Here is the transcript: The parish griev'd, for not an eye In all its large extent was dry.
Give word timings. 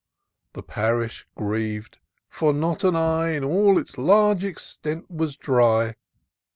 The 0.53 0.63
parish 0.63 1.27
griev'd, 1.37 1.99
for 2.27 2.53
not 2.53 2.83
an 2.83 2.95
eye 2.95 3.33
In 3.33 3.43
all 3.43 3.77
its 3.77 3.99
large 3.99 4.43
extent 4.43 5.11
was 5.11 5.37
dry. 5.37 5.93